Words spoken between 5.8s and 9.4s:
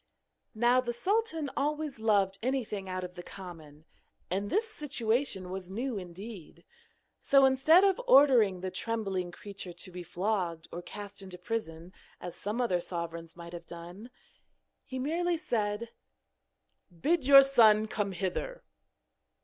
indeed. So, instead of ordering the trembling